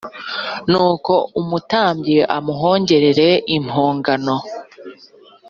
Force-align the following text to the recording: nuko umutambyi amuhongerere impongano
nuko 0.69 1.13
umutambyi 1.39 2.17
amuhongerere 2.37 3.29
impongano 3.57 4.35